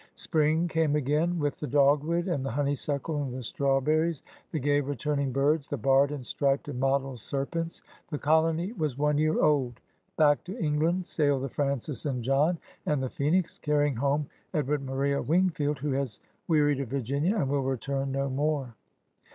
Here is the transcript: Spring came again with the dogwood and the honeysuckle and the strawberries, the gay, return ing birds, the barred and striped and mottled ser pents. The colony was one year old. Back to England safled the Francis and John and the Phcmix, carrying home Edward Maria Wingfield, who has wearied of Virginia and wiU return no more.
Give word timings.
Spring 0.15 0.67
came 0.67 0.95
again 0.95 1.37
with 1.37 1.59
the 1.59 1.67
dogwood 1.67 2.27
and 2.27 2.43
the 2.43 2.49
honeysuckle 2.49 3.21
and 3.21 3.31
the 3.35 3.43
strawberries, 3.43 4.23
the 4.51 4.57
gay, 4.57 4.81
return 4.81 5.19
ing 5.19 5.31
birds, 5.31 5.67
the 5.67 5.77
barred 5.77 6.09
and 6.11 6.25
striped 6.25 6.67
and 6.67 6.79
mottled 6.79 7.19
ser 7.19 7.45
pents. 7.45 7.83
The 8.09 8.17
colony 8.17 8.71
was 8.71 8.97
one 8.97 9.19
year 9.19 9.39
old. 9.39 9.79
Back 10.17 10.43
to 10.45 10.57
England 10.57 11.05
safled 11.05 11.43
the 11.43 11.49
Francis 11.49 12.07
and 12.07 12.23
John 12.23 12.57
and 12.87 13.03
the 13.03 13.09
Phcmix, 13.09 13.61
carrying 13.61 13.97
home 13.97 14.25
Edward 14.55 14.81
Maria 14.81 15.21
Wingfield, 15.21 15.77
who 15.77 15.91
has 15.91 16.19
wearied 16.47 16.79
of 16.79 16.87
Virginia 16.87 17.35
and 17.37 17.47
wiU 17.47 17.63
return 17.63 18.11
no 18.11 18.27
more. 18.27 18.73